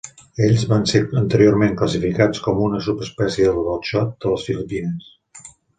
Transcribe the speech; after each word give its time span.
Ells 0.45 0.63
van 0.71 0.87
ser 0.91 1.01
anteriorment 1.21 1.77
classificats 1.83 2.41
com 2.49 2.65
una 2.71 2.81
subespècie 2.89 3.55
del 3.61 3.81
xot 3.93 4.21
de 4.25 4.35
les 4.37 4.51
Filipines. 4.51 5.17